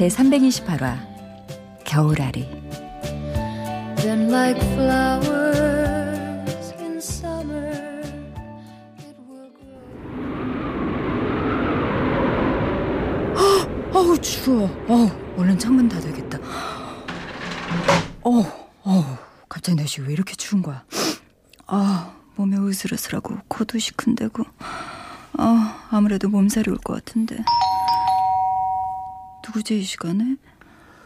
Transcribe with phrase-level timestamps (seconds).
[0.00, 0.96] 제 328화
[1.84, 2.48] 겨울아리
[3.96, 7.68] Then like flowers in summer
[8.96, 9.76] it will grow.
[13.92, 14.70] 어우 추워.
[14.88, 16.38] 어우 얼른 창문 닫아야겠다.
[18.24, 18.42] 어우
[18.84, 19.04] 어우
[19.50, 20.82] 갑자기 날씨 왜 이렇게 추운 거야?
[21.66, 24.44] 아 몸에 으슬으슬하고 코도 시큰대고.
[25.36, 27.44] 아 아무래도 몸살이 올 것 같은데
[29.50, 30.36] 누구지 이 시간에?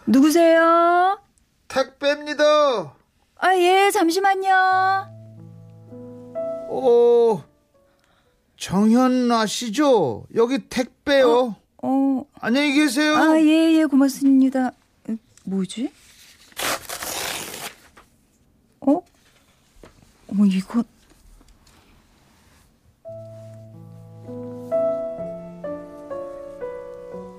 [0.06, 1.18] 누구세요?
[1.66, 2.44] 택배입니다.
[3.36, 5.08] 아, 예, 잠시만요.
[6.68, 7.42] 오,
[8.58, 10.26] 정현 아시죠?
[10.34, 11.56] 여기 택배요.
[11.78, 12.26] 어, 어.
[12.40, 13.16] 안녕히 계세요.
[13.16, 14.72] 아, 예, 예, 고맙습니다.
[15.44, 15.90] 뭐지?
[18.80, 18.92] 어?
[18.92, 19.04] 어,
[20.46, 20.84] 이거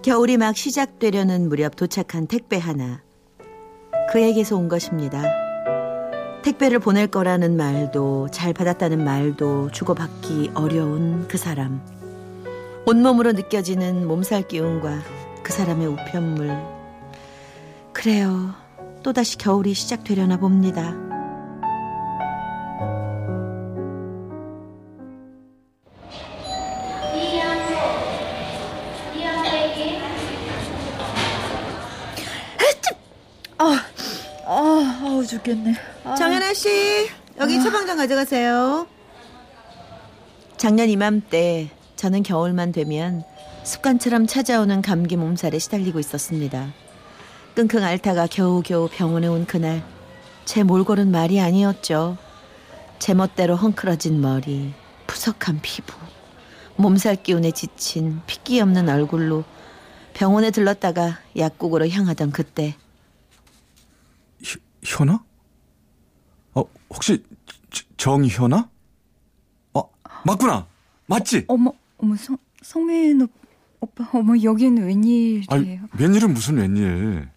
[0.05, 3.01] 겨울이 막 시작되려는 무렵 도착한 택배 하나.
[4.11, 5.23] 그에게서 온 것입니다.
[6.43, 11.81] 택배를 보낼 거라는 말도 잘 받았다는 말도 주고받기 어려운 그 사람.
[12.85, 14.99] 온몸으로 느껴지는 몸살 기운과
[15.41, 16.55] 그 사람의 우편물.
[17.91, 18.53] 그래요.
[19.01, 21.04] 또다시 겨울이 시작되려나 봅니다.
[35.35, 35.75] 죽겠네.
[36.03, 36.15] 아.
[36.15, 37.09] 정연아 씨,
[37.39, 37.61] 여기 아.
[37.61, 38.87] 처방전 가져가세요.
[40.57, 43.23] 작년 이맘때 저는 겨울만 되면
[43.63, 46.73] 습관처럼 찾아오는 감기 몸살에 시달리고 있었습니다.
[47.55, 49.83] 끙끙 앓다가 겨우겨우 병원에 온 그날
[50.45, 52.17] 제 몰골은 말이 아니었죠.
[52.99, 54.73] 제멋대로 헝클어진 머리,
[55.07, 55.93] 푸석한 피부,
[56.77, 59.43] 몸살 기운에 지친 핏기 없는 얼굴로
[60.13, 62.75] 병원에 들렀다가 약국으로 향하던 그때
[64.85, 65.23] 현아?
[66.53, 67.23] 어, 혹시
[67.97, 68.69] 정현아?
[69.73, 69.89] 어,
[70.23, 70.67] 맞구나.
[71.07, 71.45] 맞지?
[71.47, 73.27] 어머, 어머, 성, 성민
[73.79, 75.45] 오빠, 어머, 여기는 웬일이에요?
[75.49, 77.27] 아니, 웬일은 무슨 웬일.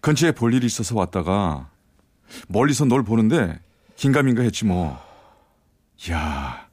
[0.00, 1.68] 근처에 볼 일이 있어서 왔다가
[2.48, 3.60] 멀리서 널 보는데
[3.96, 4.98] 긴가민가 했지 뭐.
[6.10, 6.68] 야, 야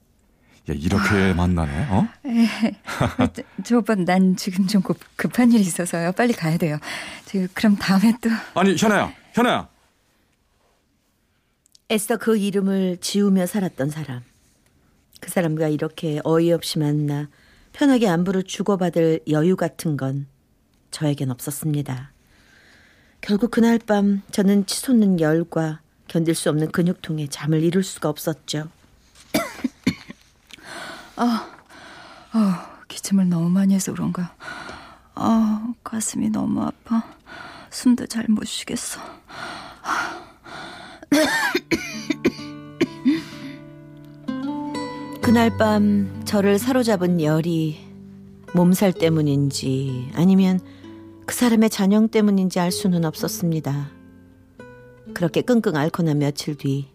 [0.67, 2.07] 이렇게 아, 만나네, 어?
[2.25, 2.47] 에,
[3.33, 6.11] 저, 저 오빠, 난 지금 좀 급, 급한 일이 있어서요.
[6.13, 6.77] 빨리 가야 돼요.
[7.25, 8.29] 저, 그럼 다음에 또.
[8.55, 9.67] 아니, 현아야, 현아야.
[11.91, 14.21] 애써 그 이름을 지우며 살았던 사람.
[15.19, 17.29] 그 사람과 이렇게 어이없이 만나
[17.73, 20.27] 편하게 안부를 주고받을 여유 같은 건
[20.91, 22.11] 저에겐 없었습니다.
[23.21, 28.69] 결국 그날 밤 저는 치솟는 열과 견딜 수 없는 근육통에 잠을 이룰 수가 없었죠.
[31.15, 31.49] 아,
[32.31, 34.35] 아, 기침을 너무 많이 해서 그런가.
[35.15, 37.03] 아, 가슴이 너무 아파.
[37.71, 38.99] 숨도 잘 못 쉬겠어.
[45.29, 47.79] 그날 밤 저를 사로잡은 열이
[48.55, 50.59] 몸살 때문인지 아니면
[51.27, 53.91] 그 사람의 잔영 때문인지 알 수는 없었습니다.
[55.13, 56.89] 그렇게 끙끙 앓고 난 며칠 뒤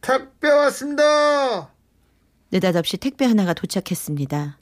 [0.00, 1.70] 택배 왔습니다.
[2.50, 4.58] 느닷없이 택배 하나가 도착했습니다.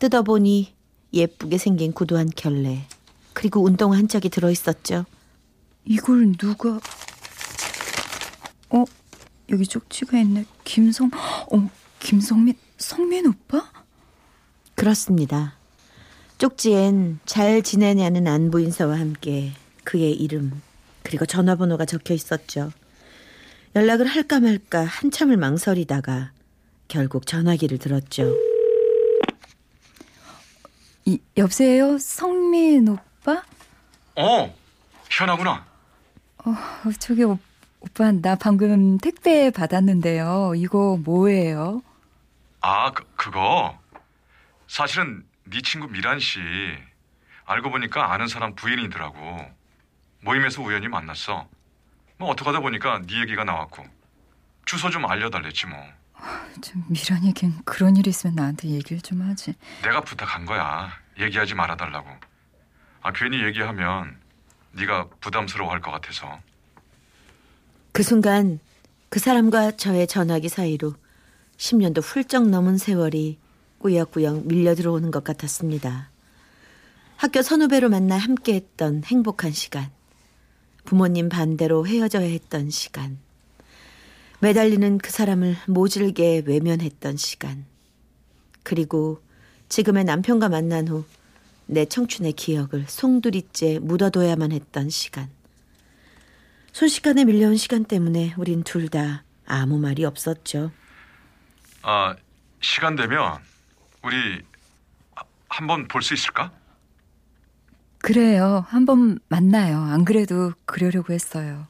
[0.00, 0.74] 뜯어보니
[1.14, 2.82] 예쁘게 생긴 구두 한 켤레
[3.32, 5.06] 그리고 운동화 한 짝이 들어있었죠.
[5.86, 6.78] 이걸 누가
[8.68, 8.84] 어?
[9.50, 10.44] 여기 쪽지가 있네.
[10.64, 11.10] 김성,
[11.52, 13.70] 어, 김성민, 성민 오빠?
[14.74, 15.54] 그렇습니다.
[16.38, 19.52] 쪽지엔 잘 지내냐는 안부 인사와 함께
[19.84, 20.62] 그의 이름
[21.02, 22.72] 그리고 전화번호가 적혀 있었죠.
[23.74, 26.32] 연락을 할까 말까 한참을 망설이다가
[26.88, 28.34] 결국 전화기를 들었죠.
[31.04, 31.98] 이, 여보세요?
[31.98, 33.42] 성민 오빠?
[34.16, 34.54] 어,
[35.10, 35.66] 현아구나.
[36.38, 36.54] 어,
[36.98, 37.49] 저기 오빠.
[37.80, 40.52] 오빠, 나 방금 택배 받았는데요.
[40.56, 41.82] 이거 뭐예요?
[42.60, 43.78] 아, 그, 그거?
[44.68, 46.40] 사실은 네 친구 미란 씨.
[47.46, 49.40] 알고 보니까 아는 사람 부인이더라고.
[50.22, 51.48] 모임에서 우연히 만났어.
[52.18, 53.84] 뭐 어떡하다 보니까 네 얘기가 나왔고.
[54.66, 55.78] 주소 좀 알려달랬지 뭐.
[56.60, 59.54] 좀 미란에겐 그런 일이 있으면 나한테 얘기를 좀 하지.
[59.82, 60.92] 내가 부탁한 거야.
[61.18, 62.08] 얘기하지 말아달라고.
[63.02, 64.20] 아 괜히 얘기하면
[64.72, 66.38] 네가 부담스러워할 것 같아서.
[67.92, 68.58] 그 순간
[69.08, 70.94] 그 사람과 저의 전화기 사이로
[71.56, 73.38] 10년도 훌쩍 넘은 세월이
[73.78, 76.10] 꾸역꾸역 밀려 들어오는 것 같았습니다.
[77.16, 79.90] 학교 선후배로 만나 함께했던 행복한 시간.
[80.84, 83.18] 부모님 반대로 헤어져야 했던 시간.
[84.40, 87.66] 매달리는 그 사람을 모질게 외면했던 시간.
[88.62, 89.20] 그리고
[89.68, 91.04] 지금의 남편과 만난 후
[91.72, 95.28] 내 청춘의 기억을 송두리째 묻어둬야만 했던 시간.
[96.84, 100.72] 순식간에 밀려온 시간 때문에 우린 둘 다 아무 말이 없었죠.
[101.82, 102.16] 아
[102.62, 103.38] 시간 되면
[104.02, 104.40] 우리
[105.50, 106.50] 한번 볼 수 있을까?
[107.98, 108.64] 그래요.
[108.68, 109.76] 한번 만나요.
[109.78, 111.66] 안 그래도 그러려고 했어요.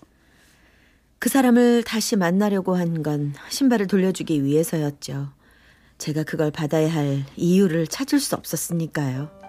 [1.18, 5.32] 그 사람을 다시 만나려고 한 건 신발을 돌려주기 위해서였죠.
[5.98, 9.39] 제가 그걸 받아야 할 이유를 찾을 수 없었으니까요.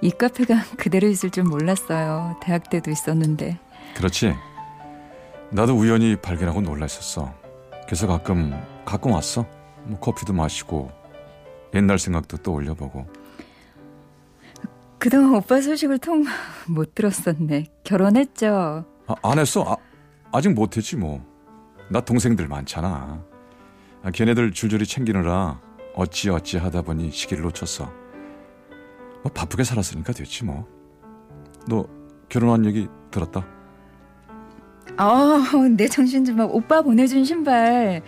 [0.00, 2.36] 이 카페가 그대로 있을 줄 몰랐어요.
[2.42, 3.58] 대학 때도 있었는데.
[3.96, 4.34] 그렇지.
[5.50, 7.32] 나도 우연히 발견하고 놀랐었어.
[7.86, 8.52] 그래서 가끔
[8.84, 9.46] 가끔 왔어.
[9.84, 10.90] 뭐 커피도 마시고
[11.74, 13.06] 옛날 생각도 떠올려 보고.
[14.98, 16.24] 그동안 오빠 소식을 통
[16.68, 17.66] 못 들었었네.
[17.84, 18.84] 결혼했죠.
[19.06, 19.62] 아, 안 했어?
[19.66, 19.76] 아,
[20.32, 21.24] 아직 못 했지 뭐.
[21.90, 23.24] 나 동생들 많잖아.
[24.02, 25.60] 아, 걔네들 줄줄이 챙기느라
[25.94, 27.90] 어찌 어찌 하다 보니 시기를 놓쳤어.
[29.22, 30.66] 뭐 바쁘게 살았으니까 됐지 뭐.
[31.66, 31.86] 너
[32.28, 33.46] 결혼한 얘기 들었다?
[34.96, 35.38] 아,
[35.76, 38.02] 내 정신 좀막 오빠 보내준 신발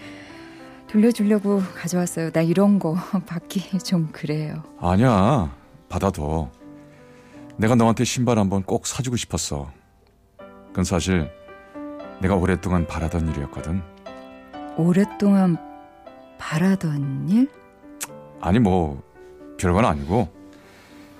[0.88, 2.30] 돌려주려고 가져왔어요.
[2.32, 2.94] 나 이런 거
[3.26, 4.62] 받기 좀 그래요.
[4.80, 5.54] 아니야.
[5.88, 6.50] 받아도.
[7.56, 9.70] 내가 너한테 신발 한번 꼭 사주고 싶었어.
[10.68, 11.30] 그건 사실
[12.20, 13.82] 내가 오랫동안 바라던 일이었거든.
[14.76, 15.56] 오랫동안
[16.38, 17.50] 바라던 일?
[18.40, 19.02] 아니 뭐
[19.58, 20.28] 별건 아니고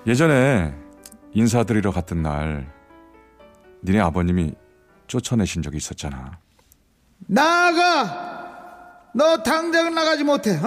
[0.07, 0.75] 예전에
[1.33, 2.73] 인사드리러 갔던 날
[3.85, 4.55] 니네 아버님이
[5.07, 6.39] 쫓아내신 적이 있었잖아.
[7.27, 9.09] 나가!
[9.13, 10.61] 너 당장 나가지 못해, 어?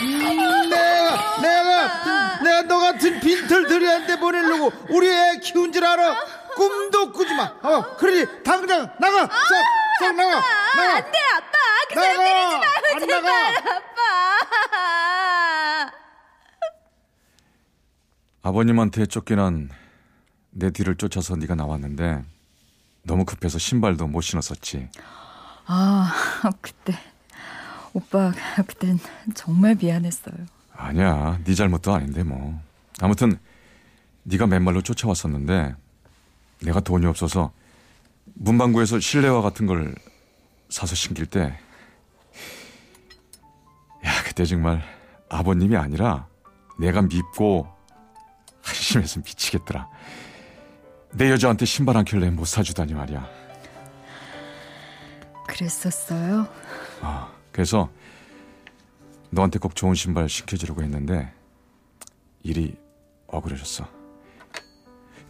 [0.00, 6.16] 음, 내가, 내가, 내가 너 같은 빈털들이한테 보내려고 우리 애 키운 줄 알아?
[6.56, 7.44] 꿈도 꾸지 마.
[7.62, 9.20] 어, 그러니 당장 나가!
[9.20, 9.30] 썩,
[10.00, 10.40] 썩 나가!
[10.76, 10.96] 나가!
[10.96, 11.58] 안 돼, 아빠!
[11.88, 13.91] 그 사람 때리지 마요, 안나
[18.42, 19.70] 아버님한테 쫓겨난
[20.50, 22.24] 내 뒤를 쫓아서 네가 나왔는데
[23.04, 24.88] 너무 급해서 신발도 못 신었었지.
[25.66, 26.12] 아,
[26.60, 26.94] 그때
[27.92, 28.32] 오빠
[28.66, 28.98] 그땐
[29.34, 30.34] 정말 미안했어요.
[30.74, 32.60] 아니야, 네 잘못도 아닌데 뭐.
[33.00, 33.38] 아무튼
[34.24, 35.74] 네가 맨발로 쫓아왔었는데
[36.62, 37.52] 내가 돈이 없어서
[38.34, 39.94] 문방구에서 실내화 같은 걸
[40.68, 41.58] 사서 신길 때,
[44.04, 44.82] 야 그때 정말
[45.28, 46.26] 아버님이 아니라
[46.78, 47.81] 내가 밉고 한
[48.92, 49.88] 심해서 미치겠더라.
[51.12, 53.26] 내 여자한테 신발 한 켤레 못 사주다니 말이야.
[55.46, 56.46] 그랬었어요?
[57.00, 57.90] 아, 그래서
[59.30, 61.32] 너한테 꼭 좋은 신발 신겨주려고 했는데
[62.42, 62.76] 일이
[63.28, 63.88] 억울해졌어.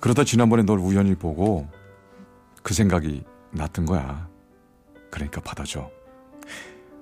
[0.01, 1.69] 그러다 지난번에 널 우연히 보고
[2.63, 4.29] 그 생각이 났던 거야.
[5.11, 5.89] 그러니까 받아줘.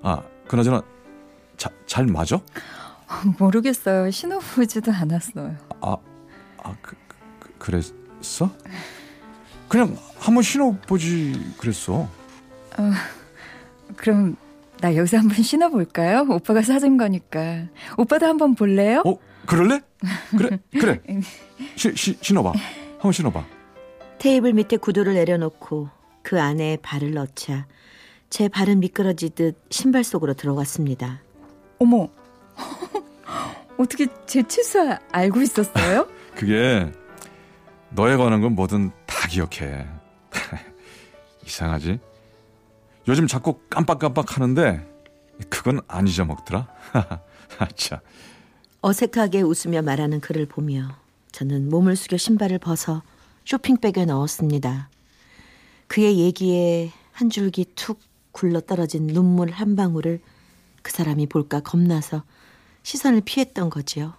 [0.03, 0.83] 아, 그나저나
[1.57, 2.39] 자, 잘 맞아?
[3.39, 4.11] 모르겠어요.
[4.11, 5.57] 신어보지도 않았어요.
[5.81, 5.97] 아,
[6.63, 6.97] 아, 그,
[7.39, 8.51] 그, 그랬어?
[9.69, 11.95] 그냥 한번 신어보지 그랬어.
[12.03, 12.91] 어,
[13.97, 14.37] 그럼
[14.81, 16.27] 나 여기서 한번 신어볼까요?
[16.29, 17.67] 오빠가 사준 거니까.
[17.97, 19.03] 오빠도 한번 볼래요?
[19.07, 19.81] 어, 그럴래?
[20.37, 21.01] 그래, 그래.
[21.77, 22.53] 시, 시, 신어봐.
[22.95, 23.45] 한번 신어봐.
[24.19, 25.89] 테이블 밑에 구두를 내려놓고
[26.23, 27.67] 그 안에 발을 넣자
[28.29, 31.23] 제 발은 미끄러지듯 신발 속으로 들어갔습니다.
[31.79, 32.09] 어머,
[33.79, 34.79] 어떻게 제 치수
[35.13, 36.07] 알고 있었어요?
[36.35, 36.91] 그게
[37.91, 39.87] 너에 관한 건 뭐든 다 기억해.
[41.45, 41.99] 이상하지?
[43.09, 44.87] 요즘 자꾸 깜빡깜빡 하는데
[45.49, 46.69] 그건 안 잊어먹더라.
[47.77, 48.01] 자.
[48.83, 50.97] 어색하게 웃으며 말하는 그를 보며
[51.33, 53.03] 저는 몸을 숙여 신발을 벗어
[53.45, 54.89] 쇼핑백에 넣었습니다.
[55.87, 58.01] 그의 얘기에 한 줄기 툭
[58.33, 60.21] 굴러 떨어진 눈물 한 방울을
[60.83, 62.23] 그 사람이 볼까 겁나서
[62.83, 64.15] 시선을 피했던 거지요.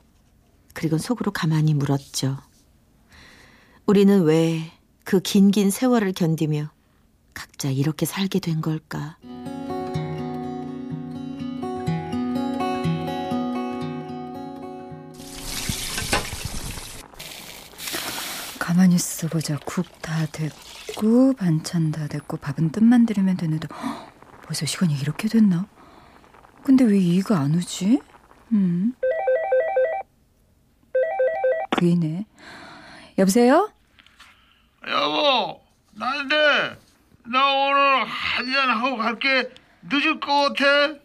[0.73, 2.37] 그리고 속으로 가만히 물었죠.
[3.85, 4.71] 우리는 왜
[5.03, 6.69] 그 긴긴 세월을 견디며
[7.33, 9.17] 각자 이렇게 살게 된 걸까?
[18.59, 19.57] 가만히 있어 보자.
[19.65, 24.11] 국 다 됐고 반찬 다 됐고 밥은 뜸만 들이면 되는데 헉,
[24.45, 25.67] 벌써 시간이 이렇게 됐나?
[26.63, 28.01] 근데 왜 이가 안 오지?
[28.51, 28.93] 음.
[31.85, 32.25] 보이네.
[33.17, 33.71] 여보세요?
[34.87, 35.59] 여보,
[35.93, 36.35] 나인데
[37.25, 39.49] 나 오늘 한잔 하고 갈게.
[39.89, 40.95] 늦을 것 같아.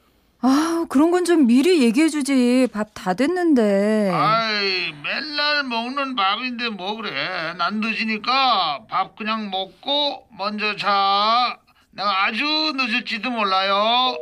[0.42, 2.68] 아, 그런 건 좀 미리 얘기해 주지.
[2.72, 4.10] 밥 다 됐는데.
[4.12, 7.54] 아이, 맨날 먹는 밥인데 뭐 그래.
[7.56, 11.58] 난 늦으니까 밥 그냥 먹고 먼저 자.
[11.90, 12.44] 내가 아주
[12.76, 14.14] 늦을지도 몰라요.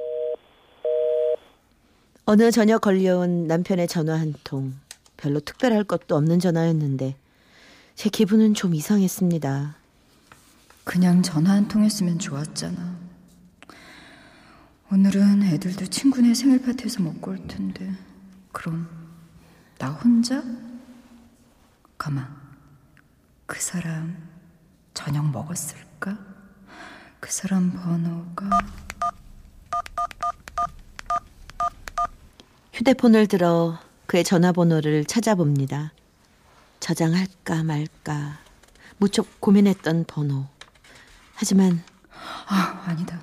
[2.26, 4.72] 어느 저녁 걸려온 남편의 전화 한 통.
[5.24, 7.16] 별로 특별할 것도 없는 전화였는데
[7.94, 9.74] 제 기분은 좀 이상했습니다.
[10.84, 12.94] 그냥 전화 한 통 했으면 좋았잖아.
[14.92, 17.90] 오늘은 애들도 친구네 생일 파티에서 먹고 올 텐데.
[18.52, 18.86] 그럼
[19.78, 20.44] 나 혼자?
[21.96, 22.28] 가만.
[23.46, 24.28] 그 사람
[24.92, 26.18] 저녁 먹었을까?
[27.18, 28.50] 그 사람 번호가
[32.74, 35.92] 휴대폰을 들어 그의 전화번호를 찾아봅니다.
[36.80, 38.38] 저장할까 말까
[38.98, 40.46] 무척 고민했던 번호.
[41.34, 41.82] 하지만
[42.46, 43.20] 아 아니다.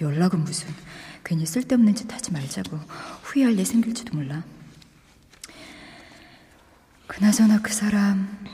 [0.00, 0.68] 연락은 무슨
[1.24, 2.76] 괜히 쓸데없는 짓 하지 말자고
[3.22, 4.42] 후회할 일 생길지도 몰라.
[7.06, 8.44] 그나저나 그 사람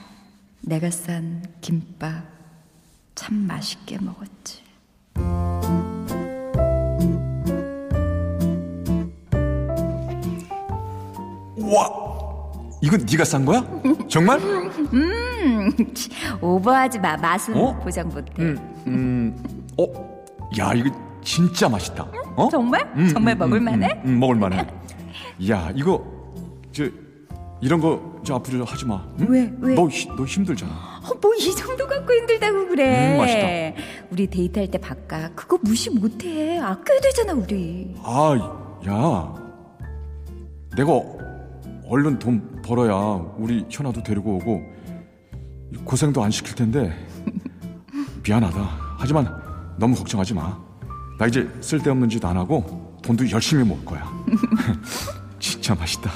[0.60, 2.25] 내가 싼 김밥
[3.14, 4.69] 참 맛있게 먹었지.
[11.72, 11.88] 와,
[12.82, 13.64] 이거 네가 싼 거야?
[14.08, 14.40] 정말?
[16.40, 17.16] 오버하지 마.
[17.16, 17.78] 맛은 어?
[17.80, 18.32] 보장 못해.
[18.86, 19.36] 음,
[19.78, 19.84] 어,
[20.58, 20.90] 야 이거
[21.22, 22.06] 진짜 맛있다.
[22.36, 22.48] 어?
[22.50, 22.90] 정말?
[22.96, 24.02] 음, 정말 음, 먹을 음, 만해?
[24.04, 24.66] 음, 음, 먹을 만해.
[25.50, 26.02] 야 이거
[26.72, 26.84] 저
[27.60, 29.02] 이런 거 저 앞으로 하지 마.
[29.20, 29.26] 응?
[29.30, 29.74] 왜, 왜?
[29.74, 30.70] 너, 히- 너 힘들잖아.
[30.72, 33.14] 어, 뭐 이 정도 갖고 힘들다고 그래.
[33.14, 33.82] 음, 맛있다.
[34.10, 35.30] 우리 데이트할 때 바까.
[35.34, 36.58] 그거 무시 못해.
[36.58, 37.94] 아껴야 되잖아 우리.
[38.02, 39.34] 아, 야,
[40.76, 40.92] 내가
[41.90, 42.94] 얼른 돈 벌어야
[43.37, 44.62] 우리 현아도 데리고 오고
[45.85, 46.97] 고생도 안 시킬 텐데
[48.25, 48.97] 미안하다.
[48.97, 49.26] 하지만
[49.76, 50.56] 너무 걱정하지 마.
[51.18, 54.09] 나 이제 쓸데없는 짓 안 하고 돈도 열심히 모을 거야.
[55.40, 56.11] 진짜 맛있다.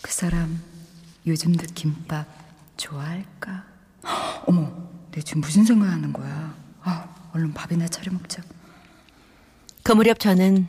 [0.00, 0.60] 그 사람
[1.26, 2.26] 요즘도 김밥
[2.76, 3.64] 좋아할까?
[4.04, 4.70] 헉, 어머,
[5.10, 6.51] 내 지금 무슨 생각하는 거야?
[7.32, 8.42] 아, 얼른 밥이나 차려 먹자.
[9.82, 10.68] 그 무렵 저는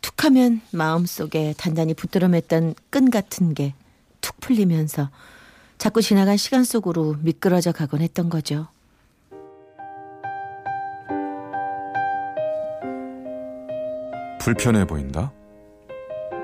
[0.00, 3.74] 툭하면 마음속에 단단히 붙들어맸던 끈 같은 게
[4.22, 5.10] 툭 풀리면서
[5.76, 8.68] 자꾸 지나간 시간 속으로 미끄러져 가곤 했던 거죠.
[14.40, 15.32] 불편해 보인다.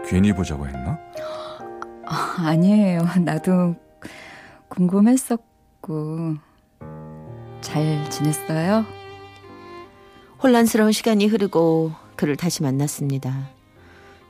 [0.07, 0.99] 괜히 보자고 했나?
[2.07, 3.03] 아, 아니에요.
[3.25, 3.75] 나도
[4.69, 6.37] 궁금했었고
[7.61, 8.85] 잘 지냈어요?
[10.43, 13.51] 혼란스러운 시간이 흐르고 그를 다시 만났습니다.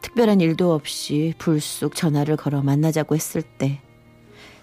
[0.01, 3.81] 특별한 일도 없이 불쑥 전화를 걸어 만나자고 했을 때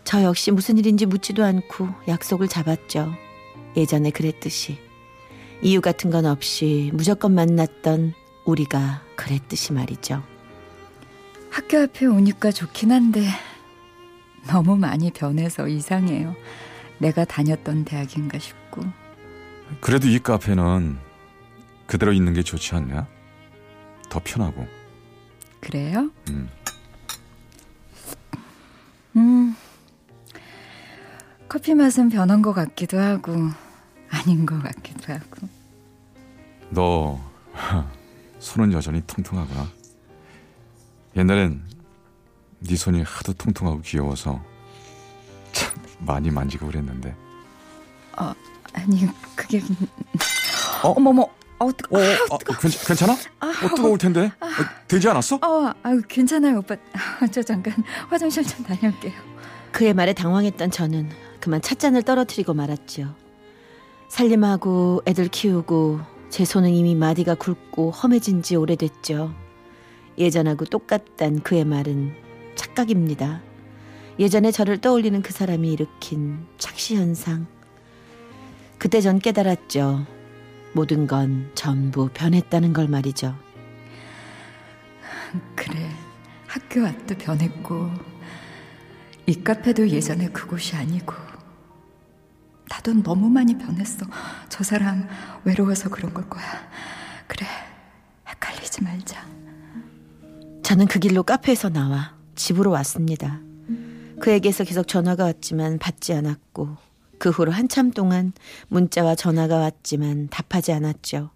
[0.05, 3.11] 저 역시 무슨 일인지 묻지도 않고 약속을 잡았죠.
[3.75, 4.77] 예전에 그랬듯이
[5.61, 8.13] 이유 같은 건 없이 무조건 만났던
[8.45, 10.23] 우리가 그랬듯이 말이죠.
[11.49, 13.27] 학교 앞에 오니까 좋긴 한데
[14.47, 16.35] 너무 많이 변해서 이상해요.
[16.99, 18.83] 내가 다녔던 대학인가 싶고.
[19.81, 20.97] 그래도 이 카페는
[21.87, 23.07] 그대로 있는 게 좋지 않냐?
[24.09, 24.65] 더 편하고.
[25.59, 26.09] 그래요?
[26.29, 26.49] 음.
[29.15, 29.55] 음.
[31.47, 33.33] 커피 맛은 변한 것 같기도 하고
[34.09, 35.47] 아닌 것 같기도 하고.
[36.69, 37.19] 너
[38.39, 39.67] 손은 여전히 통통하구나.
[41.15, 41.63] 옛날엔
[42.59, 44.43] 네 손이 하도 통통하고 귀여워서
[45.53, 47.15] 참 많이 만지고 그랬는데.
[48.75, 49.61] 아니 그게
[50.83, 50.89] 어?
[50.89, 51.27] 어머머
[51.59, 53.09] 어 뜨거 어, 아, 어, 괜찮, 괜찮
[53.39, 53.47] 아?
[53.47, 54.31] 어, 뜨거울 텐데.
[54.39, 54.47] 어,
[54.87, 55.37] 되지 않았어?
[55.37, 56.75] 어 아유 괜찮아요 오빠
[57.21, 57.73] 아, 저 잠깐
[58.09, 59.13] 화장실 좀 다녀올게요
[59.71, 61.09] 그의 말에 당황했던 저는
[61.41, 63.13] 그만 찻잔을 떨어뜨리고 말았죠.
[64.07, 69.33] 살림하고 애들 키우고 제 손은 이미 마디가 굵고 험해진 지 오래됐죠.
[70.17, 72.13] 예전하고 똑같단 그의 말은
[72.55, 73.41] 착각입니다.
[74.17, 77.45] 예전에 저를 떠올리는 그 사람이 일으킨 착시 현상.
[78.77, 80.05] 그때 전 깨달았죠.
[80.75, 83.33] 모든 건 전부 변했다는 걸 말이죠.
[85.55, 85.89] 그래
[86.47, 87.89] 학교 앞도 변했고
[89.25, 91.13] 이 카페도 예전에 그곳이 아니고
[92.69, 94.05] 나도 너무 많이 변했어
[94.49, 95.07] 저 사람
[95.43, 96.43] 외로워서 그런 걸 거야
[97.27, 97.45] 그래
[98.27, 99.25] 헷갈리지 말자
[100.61, 103.39] 저는 그 길로 카페에서 나와 집으로 왔습니다.
[104.19, 106.77] 그에게서 계속 전화가 왔지만 받지 않았고
[107.25, 108.33] 그 후로 한참 동안
[108.67, 111.31] 문자와 전화가 왔지만 답하지 않았죠.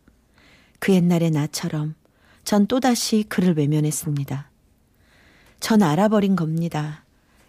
[0.78, 1.96] 그 옛날의 나처럼
[2.44, 4.52] 전 또다시 그를 외면했습니다.
[5.60, 7.06] 전 알아버린 겁니다.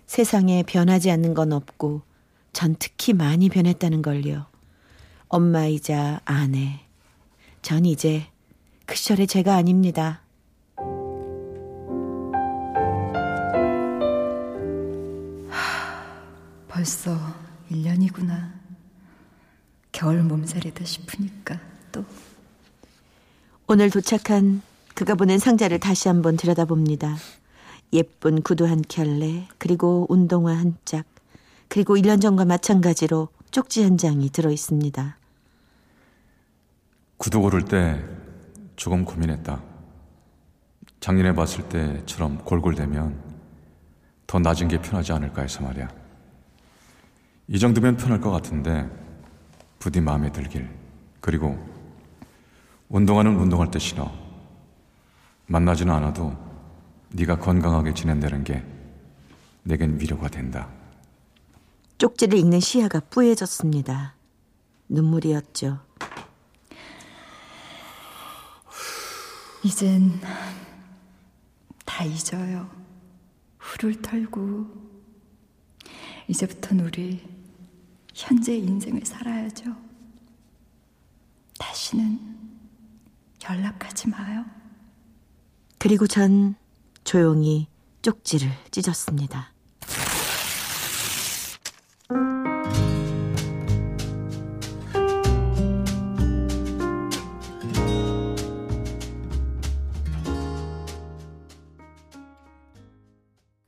[0.07, 2.01] 세상에 변하지 않는 건 없고
[2.55, 4.47] 전 특히 많이 변했다는 걸요.
[5.29, 6.81] 엄마이자 아내.
[7.61, 8.25] 전 이제
[8.87, 10.23] 그 시절의 제가 아닙니다.
[16.69, 17.19] 벌써
[17.71, 18.53] 1년이구나.
[19.93, 21.61] 겨울 몸살이다 싶으니까
[21.93, 22.05] 또
[23.67, 24.63] 오늘 도착한
[24.95, 27.17] 그가 보낸 상자를 다시 한번 들여다봅니다.
[27.93, 31.07] 예쁜 구두 한 켤레, 그리고 운동화 한 짝,
[31.69, 35.17] 그리고 1년 전과 마찬가지로 쪽지 한 장이 들어 있습니다.
[37.17, 38.03] 구두 고를 때
[38.77, 39.63] 조금 고민했다.
[41.01, 43.31] 작년에 봤을 때처럼 골골대면
[44.27, 45.89] 더 낮은 게 편하지 않을까 해서 말이야.
[47.53, 48.89] 이 정도면 편할 것 같은데
[49.81, 50.71] 부디 마음에 들길.
[51.21, 51.59] 그리고
[52.89, 54.09] 운동화는 운동할 때 신어.
[55.47, 56.33] 만나지는 않아도
[57.09, 58.65] 네가 건강하게 지낸다는 게
[59.65, 60.69] 내겐 위로가 된다.
[61.99, 64.15] 쪽지를 읽는 시야가 뿌얘졌습니다.
[64.89, 65.81] 눈물이었죠.
[69.65, 70.21] 이젠
[71.85, 72.71] 다 잊어요.
[73.59, 74.67] 후를 털고
[76.29, 77.40] 이제부턴 우리
[78.21, 79.75] 현재 인생을 살아야죠.
[81.59, 82.19] 다시는
[83.43, 84.45] 연락하지 마요.
[85.79, 86.55] 그리고 전
[87.03, 87.69] 조용히
[88.03, 89.53] 쪽지를 찢었습니다.